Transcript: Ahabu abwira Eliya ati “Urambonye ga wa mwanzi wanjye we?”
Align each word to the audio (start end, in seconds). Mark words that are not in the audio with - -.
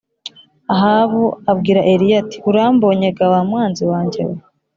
Ahabu 0.73 1.23
abwira 1.51 1.81
Eliya 1.91 2.15
ati 2.23 2.37
“Urambonye 2.49 3.07
ga 3.17 3.25
wa 3.31 3.41
mwanzi 3.49 3.83
wanjye 3.91 4.21
we?” 4.27 4.35